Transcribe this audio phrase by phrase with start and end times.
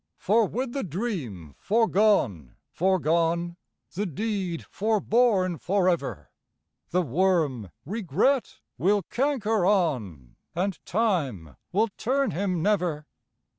[0.17, 3.55] For with the dream foregone, foregone,
[3.93, 6.31] The deed forborne for ever,
[6.89, 13.05] The worm, regret, will canker on, And Time will turn him never.